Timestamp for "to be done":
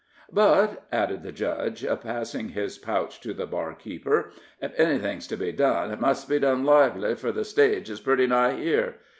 5.27-5.91